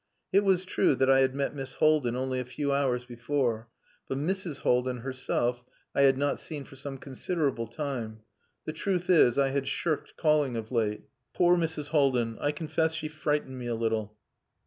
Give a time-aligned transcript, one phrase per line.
[0.33, 3.67] It was true that I had met Miss Haldin only a few hours before,
[4.09, 4.61] but Mrs.
[4.61, 8.21] Haldin herself I had not seen for some considerable time.
[8.65, 11.03] The truth is, I had shirked calling of late.
[11.35, 11.89] Poor Mrs.
[11.89, 12.39] Haldin!
[12.41, 14.17] I confess she frightened me a little.